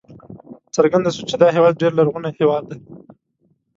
څرګنده 0.75 1.09
شوه 1.15 1.25
چې 1.29 1.35
دا 1.41 1.47
هېواد 1.55 1.79
ډېر 1.81 1.91
لرغونی 1.99 2.29
هېواد 2.39 2.63
دی. 2.69 2.79